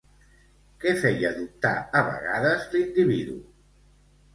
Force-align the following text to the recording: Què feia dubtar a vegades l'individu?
Què 0.83 0.93
feia 1.03 1.31
dubtar 1.37 1.75
a 1.79 2.03
vegades 2.11 2.69
l'individu? 2.77 3.41